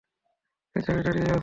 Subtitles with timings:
[0.75, 1.39] এক জায়গায় দাঁড়িয়েই আছেন।